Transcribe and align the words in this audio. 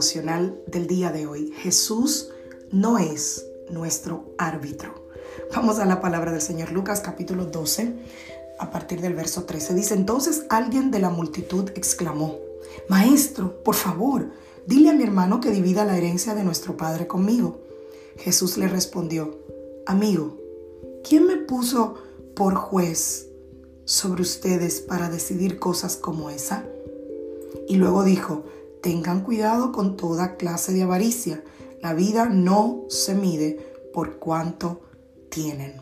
Del 0.00 0.86
día 0.86 1.12
de 1.12 1.26
hoy. 1.26 1.52
Jesús 1.58 2.30
no 2.72 2.96
es 2.98 3.44
nuestro 3.68 4.32
árbitro. 4.38 4.94
Vamos 5.54 5.78
a 5.78 5.84
la 5.84 6.00
palabra 6.00 6.32
del 6.32 6.40
Señor 6.40 6.72
Lucas 6.72 7.02
capítulo 7.02 7.44
12 7.44 7.92
a 8.58 8.70
partir 8.70 9.02
del 9.02 9.12
verso 9.12 9.44
13. 9.44 9.74
Dice, 9.74 9.92
entonces 9.92 10.46
alguien 10.48 10.90
de 10.90 11.00
la 11.00 11.10
multitud 11.10 11.68
exclamó, 11.74 12.38
Maestro, 12.88 13.62
por 13.62 13.74
favor, 13.74 14.30
dile 14.66 14.88
a 14.88 14.94
mi 14.94 15.02
hermano 15.02 15.38
que 15.38 15.50
divida 15.50 15.84
la 15.84 15.98
herencia 15.98 16.34
de 16.34 16.44
nuestro 16.44 16.78
Padre 16.78 17.06
conmigo. 17.06 17.60
Jesús 18.16 18.56
le 18.56 18.68
respondió, 18.68 19.38
Amigo, 19.84 20.38
¿quién 21.06 21.26
me 21.26 21.36
puso 21.36 21.96
por 22.34 22.54
juez 22.54 23.28
sobre 23.84 24.22
ustedes 24.22 24.80
para 24.80 25.10
decidir 25.10 25.58
cosas 25.58 25.96
como 25.96 26.30
esa? 26.30 26.64
Y 27.68 27.76
luego 27.76 28.02
dijo, 28.02 28.44
Tengan 28.82 29.20
cuidado 29.22 29.72
con 29.72 29.96
toda 29.96 30.36
clase 30.36 30.72
de 30.72 30.82
avaricia. 30.82 31.42
La 31.82 31.94
vida 31.94 32.26
no 32.26 32.84
se 32.88 33.14
mide 33.14 33.70
por 33.92 34.18
cuánto 34.18 34.80
tienen. 35.30 35.74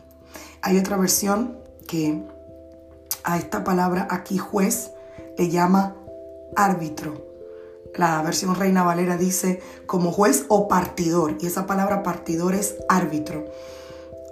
Hay 0.61 0.77
otra 0.77 0.97
versión 0.97 1.57
que 1.87 2.23
a 3.23 3.37
esta 3.37 3.63
palabra 3.63 4.07
aquí 4.09 4.37
juez 4.37 4.91
le 5.37 5.49
llama 5.49 5.95
árbitro. 6.55 7.27
La 7.95 8.21
versión 8.21 8.55
Reina 8.55 8.83
Valera 8.83 9.17
dice 9.17 9.61
como 9.85 10.11
juez 10.11 10.45
o 10.47 10.67
partidor 10.67 11.37
y 11.39 11.47
esa 11.47 11.65
palabra 11.65 12.03
partidor 12.03 12.53
es 12.53 12.75
árbitro. 12.87 13.45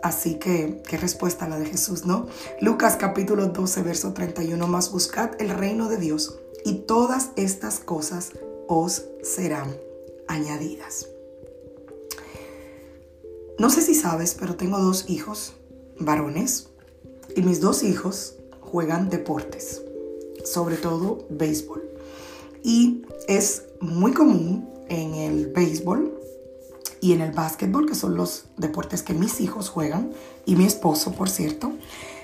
Así 0.03 0.35
que, 0.35 0.81
qué 0.87 0.97
respuesta 0.97 1.49
la 1.49 1.57
de 1.57 1.65
Jesús, 1.65 2.05
¿no? 2.05 2.27
Lucas 2.61 2.97
capítulo 2.97 3.47
12, 3.47 3.81
verso 3.81 4.13
31, 4.13 4.67
más 4.67 4.91
buscad 4.91 5.31
el 5.39 5.49
reino 5.49 5.89
de 5.89 5.97
Dios 5.97 6.37
y 6.63 6.75
todas 6.75 7.31
estas 7.35 7.79
cosas 7.79 8.31
os 8.67 9.05
serán 9.23 9.75
añadidas. 10.27 11.07
No 13.59 13.69
sé 13.69 13.81
si 13.81 13.95
sabes, 13.95 14.35
pero 14.39 14.55
tengo 14.55 14.77
dos 14.79 15.09
hijos 15.09 15.53
varones 15.99 16.69
y 17.35 17.41
mis 17.41 17.59
dos 17.59 17.83
hijos 17.83 18.35
juegan 18.61 19.09
deportes, 19.09 19.81
sobre 20.43 20.77
todo 20.77 21.25
béisbol. 21.29 21.83
Y 22.63 23.03
es 23.27 23.63
muy 23.79 24.13
común 24.13 24.69
en 24.89 25.15
el 25.15 25.47
béisbol 25.47 26.13
y 27.01 27.13
en 27.13 27.21
el 27.21 27.31
básquetbol, 27.31 27.87
que 27.87 27.95
son 27.95 28.15
los 28.15 28.45
deportes 28.57 29.03
que 29.03 29.13
mis 29.13 29.39
hijos 29.39 29.69
juegan, 29.69 30.11
y 30.45 30.55
mi 30.55 30.65
esposo, 30.65 31.13
por 31.13 31.29
cierto, 31.29 31.73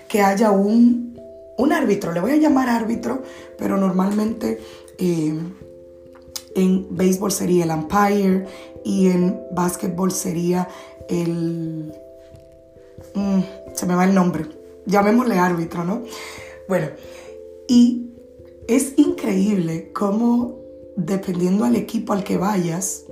que 0.07 0.21
haya 0.21 0.51
un, 0.51 1.19
un 1.57 1.73
árbitro, 1.73 2.11
le 2.11 2.19
voy 2.19 2.31
a 2.31 2.37
llamar 2.37 2.69
árbitro, 2.69 3.23
pero 3.57 3.77
normalmente 3.77 4.61
eh, 4.97 5.33
en 6.55 6.87
béisbol 6.95 7.31
sería 7.31 7.63
el 7.63 7.71
umpire 7.71 8.45
y 8.83 9.09
en 9.09 9.39
básquetbol 9.51 10.11
sería 10.11 10.67
el... 11.09 11.93
Mm, 13.15 13.39
se 13.73 13.85
me 13.85 13.95
va 13.95 14.05
el 14.05 14.13
nombre. 14.13 14.45
Llamémosle 14.85 15.37
árbitro, 15.37 15.83
¿no? 15.83 16.03
Bueno, 16.67 16.87
y 17.67 18.09
es 18.67 18.93
increíble 18.97 19.91
cómo 19.93 20.59
dependiendo 20.95 21.65
al 21.65 21.75
equipo 21.75 22.13
al 22.13 22.23
que 22.23 22.37
vayas, 22.37 23.05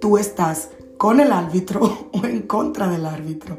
tú 0.00 0.18
estás 0.18 0.70
con 0.96 1.20
el 1.20 1.32
árbitro 1.32 2.08
o 2.12 2.26
en 2.26 2.42
contra 2.42 2.88
del 2.88 3.06
árbitro. 3.06 3.58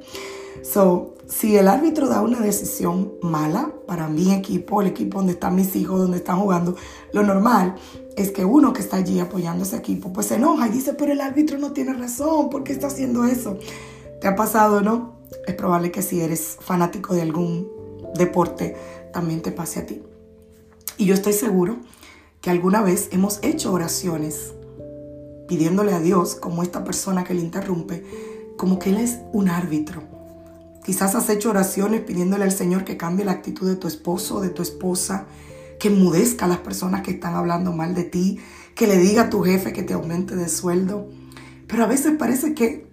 So, 0.64 1.16
si 1.28 1.58
el 1.58 1.68
árbitro 1.68 2.08
da 2.08 2.22
una 2.22 2.40
decisión 2.40 3.14
mala 3.22 3.72
para 3.86 4.08
mi 4.08 4.34
equipo, 4.34 4.82
el 4.82 4.88
equipo 4.88 5.18
donde 5.18 5.34
están 5.34 5.56
mis 5.56 5.76
hijos, 5.76 6.00
donde 6.00 6.18
están 6.18 6.40
jugando, 6.40 6.76
lo 7.12 7.22
normal 7.24 7.76
es 8.16 8.32
que 8.32 8.46
uno 8.46 8.72
que 8.72 8.82
está 8.82 8.98
allí 8.98 9.20
apoyando 9.20 9.64
ese 9.64 9.76
equipo, 9.76 10.14
pues 10.14 10.28
se 10.28 10.36
enoja 10.36 10.68
y 10.68 10.72
dice, 10.72 10.94
pero 10.94 11.12
el 11.12 11.22
árbitro 11.22 11.58
no 11.58 11.74
tiene 11.74 11.94
razón, 11.94 12.50
¿por 12.50 12.64
qué 12.64 12.72
está 12.72 12.88
haciendo 12.88 13.26
eso? 13.26 13.58
¿Te 14.22 14.28
ha 14.28 14.36
pasado, 14.36 14.82
no? 14.82 15.18
Es 15.46 15.56
probable 15.56 15.92
que 15.92 16.02
si 16.02 16.22
eres 16.22 16.58
fanático 16.62 17.14
de 17.14 17.24
algún 17.24 17.70
deporte, 18.16 18.76
también 19.12 19.42
te 19.42 19.52
pase 19.52 19.80
a 19.80 19.86
ti. 19.86 20.02
Y 20.98 21.06
yo 21.06 21.14
estoy 21.14 21.34
seguro 21.34 21.78
que 22.40 22.50
alguna 22.50 22.82
vez 22.82 23.10
hemos 23.12 23.40
hecho 23.42 23.74
oraciones 23.74 24.54
pidiéndole 25.48 25.94
a 25.94 26.00
Dios, 26.00 26.36
como 26.36 26.64
esta 26.64 26.84
persona 26.84 27.24
que 27.24 27.34
le 27.34 27.42
interrumpe, 27.42 28.06
como 28.58 28.80
que 28.80 28.92
Él 28.92 28.98
es 28.98 29.20
un 29.34 29.50
árbitro. 29.50 30.13
Quizás 30.84 31.16
has 31.16 31.30
hecho 31.30 31.50
oraciones 31.50 32.02
pidiéndole 32.02 32.44
al 32.44 32.52
Señor 32.52 32.84
que 32.84 32.98
cambie 32.98 33.26
la 33.26 33.32
actitud 33.32 33.68
de 33.68 33.76
tu 33.76 33.88
esposo 33.88 34.38
o 34.38 34.42
de 34.42 34.50
tu 34.50 34.62
esposa, 34.62 35.26
que 35.80 35.90
mudezca 35.90 36.46
a 36.46 36.50
las 36.50 36.60
personas 36.60 37.02
que 37.02 37.12
están 37.12 37.36
hablando 37.36 37.72
mal 37.72 37.96
de 37.96 38.04
ti, 38.04 38.40
que 38.76 38.88
le 38.88 38.98
diga 38.98 39.24
a 39.24 39.30
tu 39.30 39.42
jefe 39.42 39.74
que 39.74 39.84
te 39.84 39.94
aumente 39.94 40.36
de 40.36 40.50
sueldo. 40.50 41.08
Pero 41.68 41.84
a 41.84 41.88
veces 41.88 42.14
parece 42.18 42.54
que, 42.54 42.92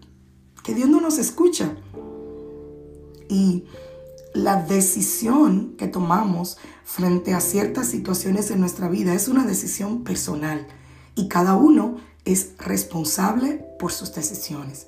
que 0.63 0.75
Dios 0.75 0.89
no 0.89 1.01
nos 1.01 1.19
escucha. 1.19 1.77
Y 3.29 3.65
la 4.35 4.63
decisión 4.63 5.75
que 5.77 5.89
tomamos 5.89 6.59
frente 6.85 7.35
a 7.35 7.41
ciertas 7.41 7.89
situaciones 7.89 8.51
en 8.51 8.61
nuestra 8.61 8.89
vida 8.89 9.15
es 9.15 9.29
una 9.29 9.45
decisión 9.45 10.05
personal 10.05 10.67
y 11.15 11.29
cada 11.29 11.55
uno 11.55 11.97
es 12.25 12.53
responsable 12.59 13.65
por 13.79 13.93
sus 13.93 14.15
decisiones. 14.15 14.87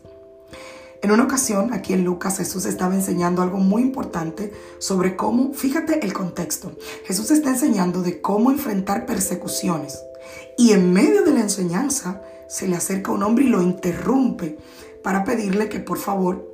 En 1.03 1.11
una 1.11 1.25
ocasión, 1.25 1.73
aquí 1.73 1.95
en 1.95 2.05
Lucas, 2.05 2.39
Jesús 2.39 2.65
estaba 2.65 2.95
enseñando 2.95 3.43
algo 3.43 3.59
muy 3.59 3.83
importante 3.83 4.53
sobre 4.79 5.17
cómo, 5.17 5.53
fíjate 5.53 6.05
el 6.05 6.13
contexto, 6.13 6.73
Jesús 7.05 7.33
está 7.33 7.51
enseñando 7.51 8.03
de 8.03 8.21
cómo 8.21 8.53
enfrentar 8.53 9.05
persecuciones. 9.05 9.99
Y 10.57 10.71
en 10.71 10.93
medio 10.93 11.23
de 11.25 11.33
la 11.33 11.41
enseñanza 11.41 12.23
se 12.49 12.69
le 12.69 12.77
acerca 12.77 13.11
un 13.11 13.25
hombre 13.25 13.45
y 13.45 13.49
lo 13.49 13.63
interrumpe 13.63 14.59
para 15.03 15.25
pedirle 15.25 15.69
que 15.69 15.81
por 15.81 15.99
favor 15.99 16.49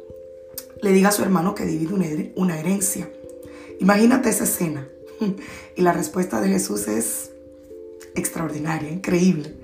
le 0.80 0.92
diga 0.92 1.10
a 1.10 1.12
su 1.12 1.22
hermano 1.22 1.54
que 1.54 1.66
divide 1.66 2.32
una 2.34 2.58
herencia. 2.58 3.10
Imagínate 3.80 4.30
esa 4.30 4.44
escena. 4.44 4.88
Y 5.76 5.82
la 5.82 5.92
respuesta 5.92 6.40
de 6.40 6.48
Jesús 6.48 6.88
es 6.88 7.30
extraordinaria, 8.14 8.90
increíble. 8.90 9.54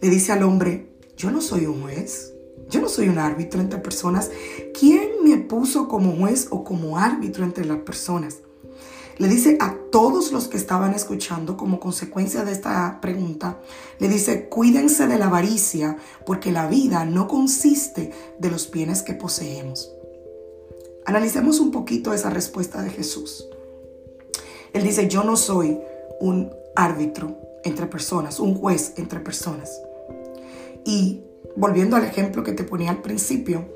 Le 0.00 0.10
dice 0.10 0.32
al 0.32 0.42
hombre, 0.42 0.86
yo 1.16 1.30
no 1.30 1.40
soy 1.40 1.66
un 1.66 1.82
juez. 1.82 2.34
Yo 2.70 2.80
no 2.80 2.88
soy 2.88 3.08
un 3.08 3.18
árbitro 3.18 3.60
entre 3.60 3.80
personas. 3.80 4.30
¿Quién 4.78 5.10
me 5.24 5.36
puso 5.38 5.88
como 5.88 6.16
juez 6.16 6.46
o 6.50 6.62
como 6.64 6.96
árbitro 6.96 7.44
entre 7.44 7.64
las 7.64 7.78
personas? 7.78 8.38
Le 9.18 9.28
dice 9.28 9.58
a 9.60 9.76
todos 9.90 10.32
los 10.32 10.48
que 10.48 10.56
estaban 10.56 10.94
escuchando 10.94 11.56
como 11.56 11.78
consecuencia 11.78 12.42
de 12.42 12.52
esta 12.52 13.00
pregunta, 13.02 13.60
le 13.98 14.08
dice, 14.08 14.48
cuídense 14.48 15.06
de 15.08 15.18
la 15.18 15.26
avaricia, 15.26 15.98
porque 16.24 16.52
la 16.52 16.66
vida 16.68 17.04
no 17.04 17.28
consiste 17.28 18.12
de 18.38 18.50
los 18.50 18.70
bienes 18.70 19.02
que 19.02 19.12
poseemos. 19.12 19.92
Analicemos 21.04 21.60
un 21.60 21.70
poquito 21.70 22.14
esa 22.14 22.30
respuesta 22.30 22.82
de 22.82 22.88
Jesús. 22.88 23.46
Él 24.72 24.84
dice, 24.84 25.08
yo 25.08 25.22
no 25.22 25.36
soy 25.36 25.78
un 26.20 26.50
árbitro 26.74 27.36
entre 27.64 27.86
personas, 27.86 28.40
un 28.40 28.54
juez 28.54 28.94
entre 28.96 29.20
personas. 29.20 29.82
Y 30.86 31.24
volviendo 31.56 31.96
al 31.96 32.04
ejemplo 32.04 32.42
que 32.42 32.52
te 32.52 32.64
ponía 32.64 32.90
al 32.90 33.02
principio, 33.02 33.68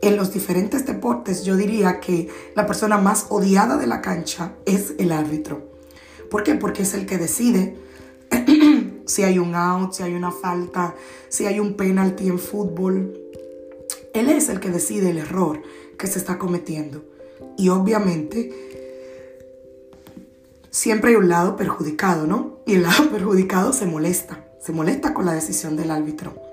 en 0.00 0.16
los 0.16 0.32
diferentes 0.32 0.86
deportes 0.86 1.44
yo 1.44 1.56
diría 1.56 2.00
que 2.00 2.28
la 2.54 2.66
persona 2.66 2.98
más 2.98 3.26
odiada 3.30 3.76
de 3.76 3.86
la 3.86 4.00
cancha 4.00 4.54
es 4.64 4.94
el 4.98 5.12
árbitro. 5.12 5.72
¿Por 6.30 6.42
qué? 6.42 6.54
Porque 6.54 6.82
es 6.82 6.94
el 6.94 7.06
que 7.06 7.18
decide 7.18 7.76
si 9.06 9.22
hay 9.24 9.38
un 9.38 9.54
out, 9.54 9.92
si 9.92 10.02
hay 10.02 10.14
una 10.14 10.30
falta, 10.30 10.94
si 11.28 11.46
hay 11.46 11.58
un 11.58 11.74
penalti 11.74 12.28
en 12.28 12.38
fútbol. 12.38 13.18
Él 14.14 14.28
es 14.28 14.48
el 14.48 14.60
que 14.60 14.70
decide 14.70 15.10
el 15.10 15.18
error 15.18 15.62
que 15.98 16.06
se 16.06 16.18
está 16.18 16.38
cometiendo. 16.38 17.04
Y 17.56 17.70
obviamente 17.70 18.52
siempre 20.70 21.10
hay 21.10 21.16
un 21.16 21.28
lado 21.28 21.56
perjudicado, 21.56 22.26
¿no? 22.26 22.58
Y 22.66 22.74
el 22.74 22.82
lado 22.82 23.10
perjudicado 23.10 23.72
se 23.72 23.86
molesta, 23.86 24.44
se 24.60 24.72
molesta 24.72 25.12
con 25.12 25.26
la 25.26 25.32
decisión 25.32 25.76
del 25.76 25.90
árbitro. 25.90 26.47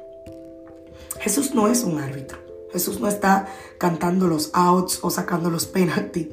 Jesús 1.25 1.55
no 1.55 1.67
es 1.67 1.83
un 1.83 1.97
árbitro. 1.97 2.37
Jesús 2.71 2.99
no 2.99 3.07
está 3.07 3.47
cantando 3.79 4.27
los 4.27 4.51
outs 4.53 4.99
o 5.01 5.09
sacando 5.09 5.49
los 5.49 5.65
penalty. 5.65 6.29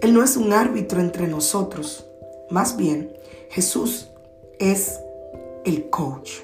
Él 0.00 0.14
no 0.14 0.24
es 0.24 0.36
un 0.36 0.52
árbitro 0.52 1.00
entre 1.00 1.28
nosotros. 1.28 2.06
Más 2.50 2.76
bien, 2.76 3.16
Jesús 3.50 4.08
es 4.58 4.98
el 5.64 5.90
coach. 5.90 6.40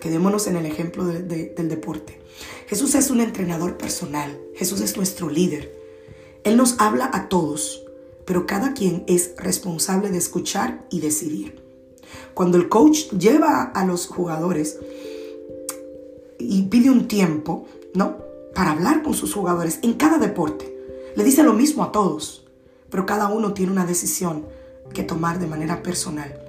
Quedémonos 0.00 0.46
en 0.46 0.54
el 0.54 0.66
ejemplo 0.66 1.04
del 1.04 1.68
deporte. 1.68 2.20
Jesús 2.68 2.94
es 2.94 3.10
un 3.10 3.20
entrenador 3.20 3.76
personal. 3.76 4.38
Jesús 4.54 4.80
es 4.80 4.96
nuestro 4.96 5.28
líder. 5.28 5.74
Él 6.44 6.56
nos 6.56 6.76
habla 6.78 7.10
a 7.12 7.28
todos, 7.28 7.82
pero 8.24 8.46
cada 8.46 8.72
quien 8.72 9.02
es 9.08 9.34
responsable 9.36 10.12
de 10.12 10.18
escuchar 10.18 10.86
y 10.92 11.00
decidir. 11.00 11.60
Cuando 12.34 12.56
el 12.56 12.68
coach 12.68 13.10
lleva 13.18 13.64
a 13.64 13.84
los 13.84 14.06
jugadores 14.06 14.78
y 16.48 16.62
pide 16.62 16.90
un 16.90 17.08
tiempo, 17.08 17.66
¿no? 17.94 18.18
Para 18.54 18.72
hablar 18.72 19.02
con 19.02 19.14
sus 19.14 19.34
jugadores 19.34 19.78
en 19.82 19.94
cada 19.94 20.18
deporte. 20.18 20.74
Le 21.16 21.24
dice 21.24 21.42
lo 21.42 21.52
mismo 21.52 21.82
a 21.82 21.92
todos, 21.92 22.46
pero 22.90 23.06
cada 23.06 23.28
uno 23.28 23.54
tiene 23.54 23.72
una 23.72 23.86
decisión 23.86 24.46
que 24.92 25.02
tomar 25.02 25.38
de 25.38 25.46
manera 25.46 25.82
personal. 25.82 26.40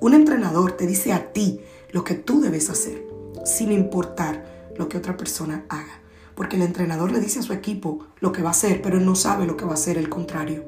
Un 0.00 0.14
entrenador 0.14 0.72
te 0.72 0.86
dice 0.86 1.12
a 1.12 1.32
ti 1.32 1.60
lo 1.90 2.04
que 2.04 2.14
tú 2.14 2.40
debes 2.40 2.70
hacer, 2.70 3.06
sin 3.44 3.70
importar 3.70 4.44
lo 4.76 4.88
que 4.88 4.98
otra 4.98 5.16
persona 5.16 5.64
haga. 5.68 6.00
Porque 6.34 6.56
el 6.56 6.62
entrenador 6.62 7.12
le 7.12 7.20
dice 7.20 7.40
a 7.40 7.42
su 7.42 7.52
equipo 7.52 8.06
lo 8.20 8.32
que 8.32 8.42
va 8.42 8.48
a 8.48 8.52
hacer, 8.52 8.80
pero 8.82 8.98
él 8.98 9.04
no 9.04 9.14
sabe 9.14 9.46
lo 9.46 9.56
que 9.56 9.64
va 9.64 9.72
a 9.72 9.74
hacer 9.74 9.98
el 9.98 10.08
contrario. 10.08 10.64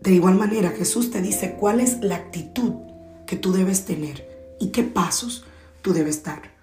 De 0.00 0.12
igual 0.12 0.34
manera, 0.34 0.70
Jesús 0.70 1.10
te 1.10 1.22
dice 1.22 1.56
cuál 1.58 1.80
es 1.80 2.00
la 2.00 2.16
actitud 2.16 2.74
que 3.26 3.36
tú 3.36 3.52
debes 3.52 3.86
tener 3.86 4.56
y 4.60 4.68
qué 4.68 4.82
pasos 4.82 5.44
tú 5.80 5.94
debes 5.94 6.22
dar. 6.22 6.53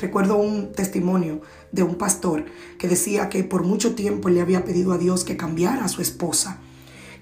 Recuerdo 0.00 0.36
un 0.36 0.72
testimonio 0.72 1.40
de 1.72 1.82
un 1.82 1.96
pastor 1.96 2.44
que 2.78 2.88
decía 2.88 3.28
que 3.28 3.44
por 3.44 3.64
mucho 3.64 3.94
tiempo 3.94 4.28
le 4.28 4.40
había 4.40 4.64
pedido 4.64 4.92
a 4.92 4.98
Dios 4.98 5.24
que 5.24 5.36
cambiara 5.36 5.84
a 5.84 5.88
su 5.88 6.02
esposa 6.02 6.60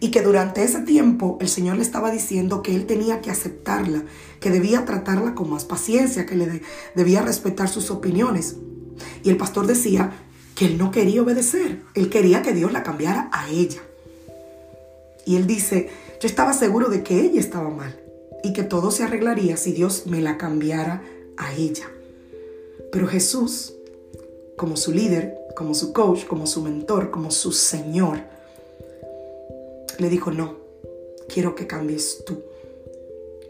y 0.01 0.11
que 0.11 0.23
durante 0.23 0.63
ese 0.63 0.81
tiempo 0.81 1.39
el 1.41 1.49
Señor 1.49 1.77
le 1.77 1.83
estaba 1.83 2.11
diciendo 2.11 2.63
que 2.63 2.75
él 2.75 2.87
tenía 2.87 3.21
que 3.21 3.31
aceptarla, 3.31 4.05
que 4.41 4.51
debía 4.51 4.85
tratarla 4.85 5.35
con 5.35 5.51
más 5.51 5.65
paciencia, 5.65 6.27
que 6.27 6.37
le 6.37 6.63
debía 6.95 7.23
respetar 7.23 7.69
sus 7.69 7.91
opiniones. 7.91 8.57
Y 9.23 9.31
el 9.31 9.37
pastor 9.37 9.67
decía 9.67 10.13
que 10.55 10.67
él 10.67 10.79
no 10.79 10.91
quería 10.91 11.23
obedecer, 11.23 11.83
él 11.95 12.11
quería 12.11 12.43
que 12.43 12.53
Dios 12.53 12.73
la 12.73 12.83
cambiara 12.83 13.29
a 13.33 13.49
ella. 13.49 13.81
Y 15.27 15.37
él 15.37 15.47
dice, 15.47 15.89
yo 16.21 16.27
estaba 16.27 16.53
seguro 16.53 16.89
de 16.89 17.03
que 17.03 17.21
ella 17.21 17.41
estaba 17.41 17.71
mal 17.71 17.99
y 18.43 18.53
que 18.53 18.63
todo 18.63 18.91
se 18.91 19.05
arreglaría 19.05 19.57
si 19.57 19.73
Dios 19.73 20.07
me 20.07 20.21
la 20.21 20.37
cambiara 20.37 21.03
a 21.37 21.55
ella. 21.55 21.94
Pero 22.95 23.09
Jesús, 23.09 23.75
como 24.57 24.77
su 24.77 24.93
líder, 24.93 25.37
como 25.57 25.75
su 25.75 25.93
coach, 25.93 26.27
como 26.27 26.47
su 26.47 26.63
mentor, 26.63 27.11
como 27.11 27.33
su 27.33 27.51
Señor, 27.51 28.21
le 29.99 30.09
dijo, 30.09 30.31
no, 30.31 30.59
quiero 31.29 31.57
que 31.57 31.67
cambies 31.67 32.23
tú. 32.25 32.45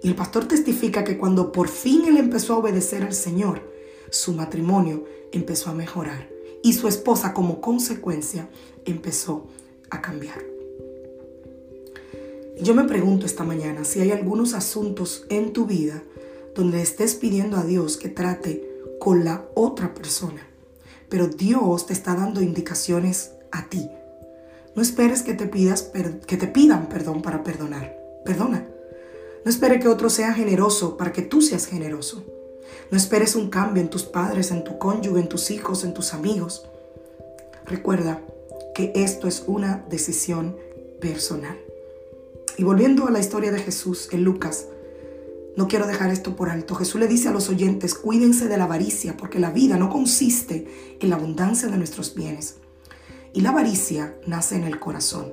Y 0.03 0.09
el 0.09 0.15
pastor 0.15 0.49
testifica 0.49 1.05
que 1.05 1.19
cuando 1.19 1.53
por 1.53 1.69
fin 1.69 2.07
él 2.07 2.17
empezó 2.17 2.55
a 2.55 2.57
obedecer 2.57 3.03
al 3.03 3.13
Señor, 3.13 3.61
su 4.09 4.33
matrimonio 4.33 5.05
empezó 5.31 5.69
a 5.69 5.75
mejorar 5.75 6.31
y 6.63 6.73
su 6.73 6.89
esposa 6.89 7.35
como 7.35 7.61
consecuencia 7.61 8.49
empezó 8.87 9.47
a 9.91 10.01
cambiar. 10.01 10.43
Yo 12.63 12.75
me 12.75 12.85
pregunto 12.85 13.27
esta 13.27 13.45
mañana 13.45 13.85
si 13.85 14.01
hay 14.01 14.11
algunos 14.11 14.55
asuntos 14.55 15.27
en 15.29 15.53
tu 15.53 15.67
vida 15.67 16.03
donde 16.55 16.81
estés 16.81 17.15
pidiendo 17.15 17.59
a 17.59 17.65
Dios 17.65 17.99
que 17.99 18.09
trate 18.09 18.73
con 19.05 19.25
la 19.25 19.45
otra 19.55 19.93
persona, 19.93 20.49
pero 21.11 21.29
Dios 21.29 21.87
te 21.87 21.93
está 21.93 22.15
dando 22.15 22.41
indicaciones 22.41 23.33
a 23.53 23.69
ti 23.69 23.89
no 24.75 24.83
esperes 24.83 25.23
que 25.23 25.35
te, 25.35 25.47
pidas, 25.47 25.91
que 26.27 26.37
te 26.37 26.49
pidan 26.49 26.89
perdón 26.89 27.23
para 27.23 27.45
perdonar. 27.45 27.97
Perdona. 28.25 28.67
No 29.45 29.51
espere 29.51 29.79
que 29.79 29.89
otro 29.89 30.11
sea 30.11 30.33
generoso 30.33 30.97
para 30.97 31.13
que 31.13 31.23
tú 31.23 31.43
seas 31.43 31.67
generoso. 31.67 32.25
No 32.91 32.97
esperes 32.97 33.37
un 33.37 33.51
cambio 33.51 33.83
en 33.83 33.89
tus 33.89 34.03
padres, 34.03 34.51
en 34.51 34.65
tu 34.65 34.79
cónyuge, 34.79 35.21
en 35.21 35.29
tus 35.29 35.51
hijos, 35.53 35.85
en 35.85 35.95
tus 35.95 36.13
amigos. 36.13 36.67
Recuerda 37.67 38.21
que 38.75 38.93
esto 38.97 39.29
es 39.29 39.45
una 39.47 39.85
decisión 39.89 40.57
personal. 41.01 41.57
Y 42.57 42.65
volviendo 42.65 43.07
a 43.07 43.13
la 43.13 43.21
historia 43.21 43.53
de 43.53 43.61
Jesús 43.61 44.09
en 44.11 44.25
Lucas, 44.25 44.67
no 45.57 45.69
quiero 45.69 45.87
dejar 45.87 46.11
esto 46.11 46.35
por 46.35 46.51
alto. 46.51 46.75
Jesús 46.75 47.01
le 47.01 47.07
dice 47.07 47.29
a 47.29 47.33
los 47.33 47.49
oyentes, 47.49 47.95
cuídense 47.95 48.49
de 48.49 48.57
la 48.57 48.65
avaricia, 48.65 49.17
porque 49.17 49.39
la 49.39 49.51
vida 49.51 49.77
no 49.77 49.89
consiste 49.89 50.97
en 51.01 51.11
la 51.11 51.17
abundancia 51.17 51.69
de 51.69 51.77
nuestros 51.77 52.15
bienes, 52.15 52.57
y 53.33 53.41
la 53.41 53.51
avaricia 53.51 54.17
nace 54.27 54.57
en 54.57 54.65
el 54.65 54.81
corazón. 54.81 55.33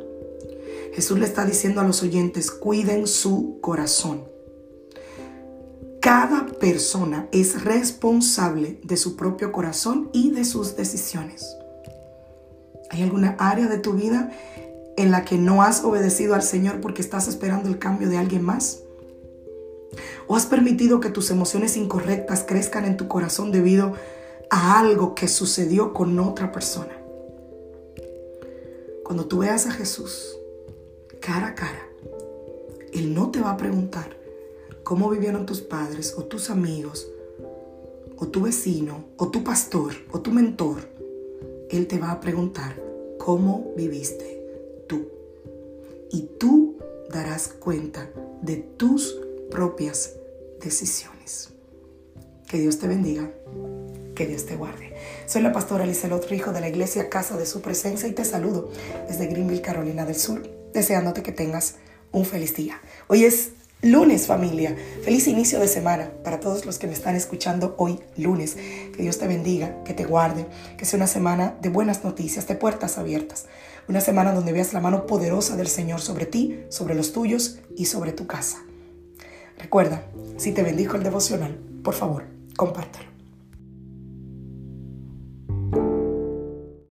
Jesús 0.94 1.18
le 1.18 1.26
está 1.26 1.46
diciendo 1.46 1.82
a 1.82 1.86
los 1.86 2.04
oyentes, 2.04 2.52
cuiden 2.52 3.08
su 3.08 3.60
corazón. 3.62 4.26
Cada 6.02 6.48
persona 6.48 7.28
es 7.32 7.64
responsable 7.64 8.80
de 8.84 8.98
su 8.98 9.16
propio 9.16 9.52
corazón 9.52 10.10
y 10.14 10.32
de 10.32 10.46
sus 10.46 10.76
decisiones. 10.76 11.46
¿Hay 12.90 13.04
alguna 13.04 13.36
área 13.40 13.68
de 13.68 13.78
tu 13.78 13.94
vida 13.94 14.32
en 14.98 15.12
la 15.12 15.24
que 15.24 15.38
no 15.38 15.64
has 15.64 15.84
obedecido 15.84 16.36
al 16.36 16.44
Señor 16.44 16.82
porque 16.82 17.02
estás 17.02 17.28
esperando 17.28 17.70
el 17.70 17.80
cambio 17.80 18.10
de 18.10 18.18
alguien 18.18 18.44
más? 18.44 18.80
¿O 20.28 20.36
has 20.36 20.46
permitido 20.46 21.00
que 21.00 21.10
tus 21.10 21.32
emociones 21.32 21.76
incorrectas 21.78 22.44
crezcan 22.48 22.86
en 22.86 22.98
tu 22.98 23.08
corazón 23.08 23.52
debido 23.52 23.94
a 24.50 24.80
algo 24.80 25.16
que 25.16 25.28
sucedió 25.28 25.94
con 25.94 26.18
otra 26.20 26.52
persona? 26.52 26.98
Cuando 29.04 29.26
tú 29.26 29.40
veas 29.40 29.68
a 29.68 29.72
Jesús 29.72 30.38
cara 31.20 31.48
a 31.48 31.56
cara, 31.56 31.88
Él 32.94 33.14
no 33.14 33.30
te 33.32 33.42
va 33.42 33.52
a 33.52 33.58
preguntar 33.58 34.16
cómo 34.84 35.10
vivieron 35.10 35.46
tus 35.46 35.62
padres 35.62 36.16
o 36.18 36.24
tus 36.24 36.50
amigos 36.50 37.10
o 38.18 38.28
tu 38.28 38.42
vecino 38.44 39.06
o 39.18 39.30
tu 39.30 39.44
pastor 39.44 39.94
o 40.12 40.22
tu 40.22 40.32
mentor. 40.32 40.88
Él 41.70 41.88
te 41.88 42.00
va 42.00 42.12
a 42.12 42.20
preguntar 42.20 42.82
cómo 43.18 43.74
viviste 43.76 44.86
tú. 44.88 45.08
Y 46.12 46.30
tú 46.38 46.78
darás 47.12 47.48
cuenta 47.48 48.10
de 48.42 48.58
tus 48.58 49.18
propias 49.52 50.14
decisiones. 50.60 51.50
Que 52.48 52.58
Dios 52.58 52.80
te 52.80 52.88
bendiga 52.88 53.30
que 54.16 54.28
Dios 54.28 54.46
te 54.46 54.56
guarde. 54.56 54.94
Soy 55.26 55.42
la 55.42 55.52
pastora 55.52 55.86
Lizelot 55.86 56.32
hijo 56.32 56.52
de 56.52 56.62
la 56.62 56.70
iglesia 56.70 57.10
Casa 57.10 57.38
de 57.38 57.46
Su 57.46 57.62
Presencia 57.62 58.08
y 58.08 58.14
te 58.14 58.26
saludo 58.26 58.70
desde 59.08 59.28
Greenville, 59.28 59.62
Carolina 59.62 60.06
del 60.06 60.16
Sur, 60.16 60.48
deseándote 60.74 61.24
que 61.24 61.32
tengas 61.32 61.76
un 62.12 62.26
feliz 62.26 62.56
día. 62.56 62.82
Hoy 63.08 63.24
es 63.26 63.52
lunes 63.82 64.28
familia, 64.28 64.76
feliz 65.04 65.28
inicio 65.28 65.60
de 65.60 65.68
semana 65.68 66.12
para 66.24 66.40
todos 66.40 66.66
los 66.66 66.78
que 66.78 66.88
me 66.88 66.94
están 66.94 67.16
escuchando 67.16 67.76
hoy 67.78 68.00
lunes. 68.18 68.56
Que 68.96 69.02
Dios 69.02 69.18
te 69.18 69.28
bendiga, 69.28 69.84
que 69.84 69.94
te 69.94 70.06
guarde, 70.06 70.46
que 70.78 70.86
sea 70.86 70.98
una 70.98 71.08
semana 71.08 71.56
de 71.62 71.70
buenas 71.70 72.04
noticias, 72.04 72.48
de 72.48 72.56
puertas 72.56 72.98
abiertas. 72.98 73.46
Una 73.88 74.02
semana 74.02 74.34
donde 74.34 74.54
veas 74.54 74.74
la 74.74 74.82
mano 74.82 75.08
poderosa 75.08 75.56
del 75.56 75.68
Señor 75.68 76.02
sobre 76.02 76.26
ti, 76.26 76.64
sobre 76.70 76.96
los 76.96 77.12
tuyos 77.12 77.60
y 77.76 77.86
sobre 77.86 78.12
tu 78.12 78.28
casa. 78.28 78.64
Recuerda, 79.62 80.04
si 80.38 80.54
te 80.54 80.64
bendijo 80.64 80.98
el 80.98 81.04
devocional, 81.04 81.56
por 81.84 81.94
favor, 81.94 82.26
compártelo. 82.58 83.11